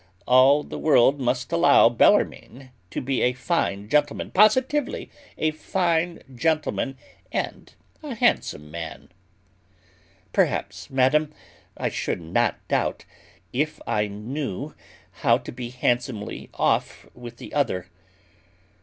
[0.25, 6.97] All the world must allow Bellarmine to be a fine gentleman, positively a fine gentleman,
[7.31, 9.09] and a handsome man."
[10.33, 11.31] "Perhaps, madam,
[11.77, 13.05] I should not doubt,
[13.53, 14.73] if I knew
[15.21, 17.85] how to be handsomely off with the other."